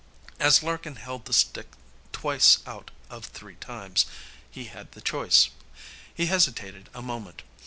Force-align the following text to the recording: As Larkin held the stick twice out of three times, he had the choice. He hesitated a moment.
As 0.39 0.63
Larkin 0.63 0.95
held 0.95 1.25
the 1.25 1.31
stick 1.31 1.67
twice 2.11 2.57
out 2.65 2.89
of 3.11 3.23
three 3.25 3.53
times, 3.57 4.07
he 4.49 4.63
had 4.63 4.93
the 4.93 4.99
choice. 4.99 5.51
He 6.11 6.25
hesitated 6.25 6.89
a 6.95 7.03
moment. 7.03 7.43